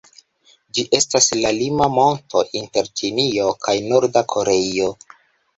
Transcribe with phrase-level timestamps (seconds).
[0.77, 4.91] Ĝi estas la lima monto inter Ĉinio kaj Norda Koreio.